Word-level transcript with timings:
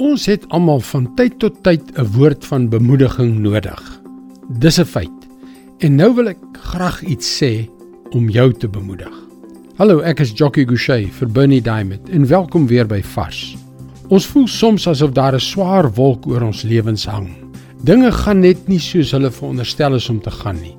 Ons 0.00 0.24
het 0.26 0.44
almal 0.48 0.80
van 0.80 1.06
tyd 1.18 1.34
tot 1.42 1.58
tyd 1.62 1.82
'n 1.98 2.06
woord 2.16 2.44
van 2.46 2.68
bemoediging 2.68 3.38
nodig. 3.38 4.00
Dis 4.48 4.80
'n 4.80 4.84
feit. 4.84 5.18
En 5.78 5.94
nou 5.94 6.14
wil 6.14 6.28
ek 6.28 6.38
graag 6.52 7.02
iets 7.02 7.42
sê 7.42 7.68
om 8.10 8.28
jou 8.28 8.52
te 8.52 8.68
bemoedig. 8.68 9.12
Hallo, 9.76 10.00
ek 10.00 10.20
is 10.20 10.32
Jockey 10.34 10.64
Gouchee 10.64 11.12
vir 11.12 11.28
Bernie 11.28 11.62
Diamond 11.62 12.08
en 12.08 12.26
welkom 12.26 12.66
weer 12.66 12.86
by 12.86 13.02
Vars. 13.02 13.56
Ons 14.08 14.26
voel 14.26 14.46
soms 14.46 14.86
asof 14.86 15.12
daar 15.12 15.34
'n 15.34 15.40
swaar 15.40 15.92
wolk 15.92 16.26
oor 16.26 16.42
ons 16.42 16.62
lewens 16.62 17.06
hang. 17.06 17.28
Dinge 17.84 18.12
gaan 18.12 18.40
net 18.40 18.68
nie 18.68 18.80
soos 18.80 19.10
hulle 19.10 19.30
veronderstel 19.30 19.94
is 19.94 20.08
om 20.08 20.20
te 20.20 20.30
gaan 20.30 20.60
nie. 20.60 20.76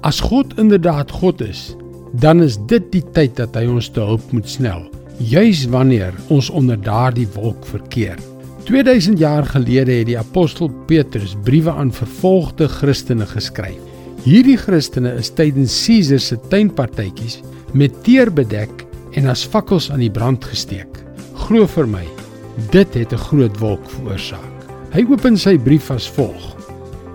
As 0.00 0.20
God 0.20 0.58
inderdaad 0.58 1.10
God 1.10 1.40
is, 1.40 1.76
dan 2.12 2.42
is 2.42 2.56
dit 2.66 2.92
die 2.92 3.04
tyd 3.12 3.36
dat 3.36 3.54
hy 3.54 3.66
ons 3.66 3.88
te 3.88 4.00
hulp 4.00 4.32
moet 4.32 4.48
snel, 4.48 4.90
juis 5.18 5.66
wanneer 5.66 6.14
ons 6.28 6.50
onder 6.50 6.80
daardie 6.80 7.28
wolk 7.34 7.66
verkeer. 7.66 8.16
2000 8.66 9.18
jaar 9.18 9.44
gelede 9.46 9.92
het 9.92 10.08
die 10.08 10.16
apostel 10.18 10.66
Petrus 10.88 11.36
briewe 11.46 11.70
aan 11.70 11.92
vervolgde 11.94 12.66
Christene 12.68 13.26
geskryf. 13.30 13.78
Hierdie 14.24 14.56
Christene 14.58 15.12
is 15.20 15.30
tydens 15.30 15.76
Caesar 15.84 16.18
se 16.18 16.38
tuinpartytjies 16.50 17.36
met 17.78 17.94
teer 18.02 18.32
bedek 18.34 18.82
en 19.14 19.30
as 19.30 19.44
fakkels 19.46 19.86
aan 19.94 20.02
die 20.02 20.10
brand 20.10 20.42
gesteek. 20.44 20.98
Glo 21.46 21.68
vir 21.76 21.86
my, 21.86 22.02
dit 22.74 22.94
het 22.94 23.12
'n 23.12 23.24
groot 23.28 23.56
wolk 23.62 23.86
veroorsaak. 23.90 24.66
Hy 24.90 25.06
open 25.12 25.38
sy 25.38 25.56
brief 25.58 25.90
as 25.90 26.10
volg: 26.10 26.56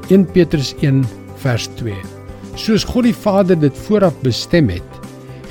1 0.08 0.26
Petrus 0.32 0.74
1 0.80 1.04
vers 1.36 1.68
2. 1.76 1.94
Soos 2.56 2.84
God 2.84 3.04
die 3.04 3.14
Vader 3.14 3.60
dit 3.60 3.78
vooraf 3.78 4.16
bestem 4.24 4.70
het, 4.70 5.01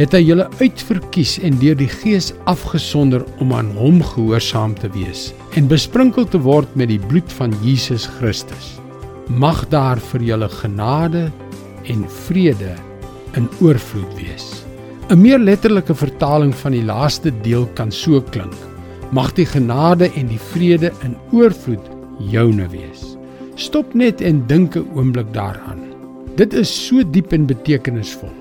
het 0.01 0.15
hy 0.17 0.23
julle 0.25 0.47
uitverkies 0.57 1.35
en 1.45 1.59
deur 1.61 1.77
die 1.77 1.91
Gees 1.93 2.31
afgesonder 2.49 3.21
om 3.45 3.53
aan 3.53 3.69
hom 3.77 3.99
gehoorsaam 4.15 4.73
te 4.79 4.89
wees 4.95 5.27
en 5.61 5.69
besprinkel 5.69 6.25
te 6.25 6.41
word 6.41 6.73
met 6.81 6.89
die 6.89 7.01
bloed 7.11 7.29
van 7.37 7.53
Jesus 7.61 8.07
Christus. 8.17 8.79
Mag 9.29 9.67
daar 9.69 10.01
vir 10.11 10.25
julle 10.25 10.49
genade 10.49 11.27
en 11.93 12.07
vrede 12.25 12.73
in 13.37 13.51
oorvloed 13.61 14.17
wees. 14.17 14.49
'n 15.11 15.21
Meer 15.21 15.39
letterlike 15.39 15.95
vertaling 15.95 16.55
van 16.55 16.73
die 16.73 16.85
laaste 16.85 17.31
deel 17.45 17.69
kan 17.75 17.93
so 17.93 18.21
klink: 18.21 18.57
Mag 19.13 19.35
die 19.35 19.47
genade 19.47 20.09
en 20.17 20.29
die 20.33 20.41
vrede 20.41 20.93
in 21.05 21.17
oorvloed 21.33 21.87
joune 22.31 22.69
wees. 22.73 23.17
Stop 23.57 23.95
net 23.95 24.21
en 24.21 24.47
dink 24.47 24.77
'n 24.77 24.89
oomblik 24.97 25.35
daaraan. 25.35 25.83
Dit 26.37 26.55
is 26.55 26.71
so 26.87 27.03
diep 27.03 27.33
en 27.33 27.47
betekenisvol. 27.47 28.33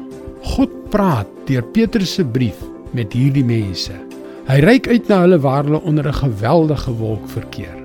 God 0.55 0.78
praat 0.89 1.27
deur 1.45 1.63
Petrus 1.73 2.13
se 2.17 2.25
brief 2.25 2.57
met 2.97 3.13
hierdie 3.13 3.45
mense. 3.45 3.93
Hy 4.49 4.57
reik 4.65 4.87
uit 4.89 5.09
na 5.09 5.21
hulle 5.23 5.37
waar 5.43 5.63
hulle 5.67 5.81
onder 5.85 6.07
'n 6.07 6.21
geweldige 6.23 6.91
wolk 6.91 7.27
verkeer. 7.29 7.77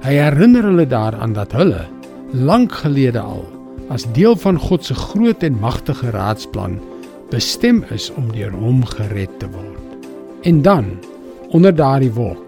Hy 0.00 0.14
herinner 0.14 0.62
hulle 0.64 0.86
daaraan 0.86 1.32
dat 1.32 1.52
hulle 1.52 1.84
lank 2.32 2.72
gelede 2.72 3.20
al 3.20 3.44
as 3.88 4.06
deel 4.12 4.36
van 4.36 4.58
God 4.58 4.84
se 4.84 4.94
groot 4.94 5.42
en 5.42 5.58
magtige 5.60 6.10
raadsplan 6.10 6.80
bestem 7.30 7.84
is 7.90 8.10
om 8.14 8.32
deur 8.32 8.52
hom 8.52 8.84
gered 8.84 9.38
te 9.38 9.48
word. 9.50 10.06
En 10.42 10.62
dan 10.62 10.84
onder 11.50 11.74
daardie 11.74 12.12
wolk, 12.12 12.42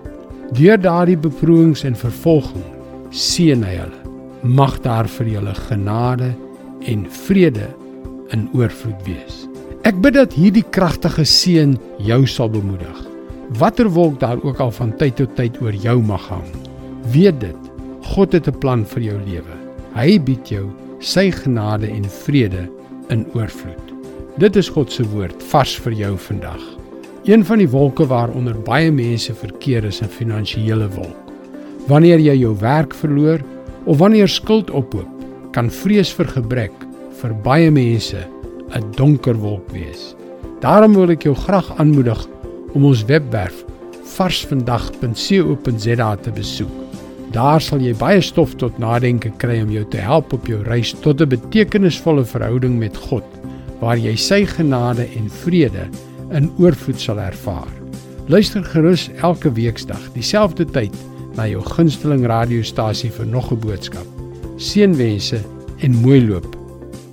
deur 0.53 0.81
daardie 0.81 1.19
beproewings 1.19 1.85
en 1.85 1.97
vervolging, 1.97 2.65
seën 3.11 3.63
hy 3.63 3.75
hulle. 3.75 4.03
Mag 4.43 4.81
daar 4.81 5.09
vir 5.09 5.27
julle 5.27 5.55
genade 5.55 6.35
en 6.87 7.07
vrede 7.11 7.69
in 8.31 8.49
oorvloed 8.55 9.03
wees. 9.05 9.48
Ek 9.87 10.01
bid 10.03 10.17
dat 10.17 10.35
hierdie 10.35 10.65
kragtige 10.75 11.23
seën 11.25 11.77
jou 12.03 12.25
sal 12.27 12.51
bemoedig. 12.51 12.97
Watter 13.61 13.89
wolk 13.95 14.19
daar 14.21 14.41
ook 14.43 14.59
al 14.61 14.73
van 14.75 14.91
tyd 14.99 15.17
tot 15.21 15.37
tyd 15.39 15.61
oor 15.63 15.73
jou 15.73 16.01
mag 16.03 16.25
hang. 16.29 16.49
Weet 17.13 17.39
dit, 17.41 17.71
God 18.03 18.33
het 18.33 18.49
'n 18.49 18.59
plan 18.59 18.85
vir 18.85 19.03
jou 19.03 19.19
lewe. 19.27 19.55
Hy 19.95 20.19
bied 20.19 20.49
jou 20.49 20.71
sy 21.01 21.31
genade 21.31 21.87
en 21.87 22.05
vrede 22.05 22.69
in 23.09 23.27
oorvloed. 23.35 23.95
Dit 24.39 24.57
is 24.57 24.69
God 24.69 24.93
se 24.93 25.03
woord 25.03 25.43
vars 25.43 25.77
vir 25.79 25.93
jou 25.93 26.17
vandag. 26.17 26.63
Een 27.25 27.45
van 27.45 27.59
die 27.59 27.69
wolke 27.69 28.07
waaronder 28.07 28.59
baie 28.63 28.91
mense 28.91 29.35
verkeer 29.35 29.85
is 29.85 30.03
'n 30.03 30.09
finansiële 30.09 30.89
wolk. 30.89 31.33
Wanneer 31.87 32.19
jy 32.19 32.37
jou 32.39 32.57
werk 32.59 32.95
verloor 32.95 33.41
of 33.85 33.99
wanneer 33.99 34.29
skuld 34.29 34.71
ophoop, 34.71 35.09
kan 35.53 35.71
vrees 35.71 36.13
vir 36.13 36.27
gebrek 36.27 36.73
vir 37.21 37.35
baie 37.35 37.71
mense 37.71 38.27
'n 38.75 38.85
donker 38.97 39.37
wolk 39.37 39.71
wees. 39.71 40.15
Daarom 40.61 40.95
wil 40.95 41.11
ek 41.11 41.23
jou 41.23 41.35
graag 41.35 41.79
aanmoedig 41.79 42.27
om 42.75 42.85
ons 42.85 43.05
webwerf 43.05 43.65
varsvandag.co.za 44.17 46.17
te 46.17 46.31
besoek. 46.31 46.89
Daar 47.33 47.61
sal 47.61 47.83
jy 47.85 47.93
baie 47.99 48.21
stof 48.25 48.55
tot 48.57 48.79
nadenke 48.81 49.31
kry 49.37 49.61
om 49.63 49.71
jou 49.71 49.85
te 49.93 50.01
help 50.01 50.33
op 50.33 50.47
jou 50.49 50.63
reis 50.65 50.95
tot 51.05 51.21
'n 51.21 51.29
betekenisvolle 51.29 52.25
verhouding 52.25 52.79
met 52.79 52.97
God, 52.97 53.25
waar 53.81 53.99
jy 53.99 54.17
sy 54.17 54.45
genade 54.45 55.07
en 55.17 55.31
vrede 55.31 55.89
in 56.33 56.51
oorvloed 56.59 57.01
sal 57.01 57.21
ervaar. 57.21 57.69
Luister 58.29 58.65
gerus 58.65 59.11
elke 59.23 59.53
weeksdag 59.53 60.13
dieselfde 60.13 60.65
tyd 60.65 60.95
na 61.37 61.47
jou 61.47 61.63
gunsteling 61.63 62.27
radiostasie 62.27 63.11
vir 63.11 63.27
nog 63.27 63.53
'n 63.53 63.61
boodskap. 63.61 64.07
Seënwense 64.57 65.41
en 65.81 65.95
mooi 65.95 66.27
loop. 66.27 66.57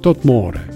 Tot 0.01 0.23
môre. 0.23 0.74